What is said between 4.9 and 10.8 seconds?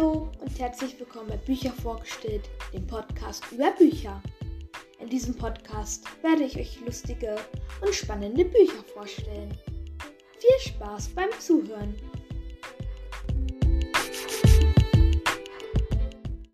In diesem Podcast werde ich euch lustige und spannende Bücher vorstellen. Viel